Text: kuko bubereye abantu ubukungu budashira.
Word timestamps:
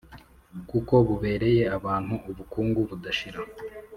kuko 0.69 0.93
bubereye 1.07 1.63
abantu 1.77 2.13
ubukungu 2.29 2.79
budashira. 2.89 3.39